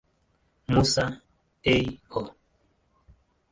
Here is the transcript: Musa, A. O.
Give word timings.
Musa, 0.71 1.05
A. 1.73 1.77
O. 2.17 2.21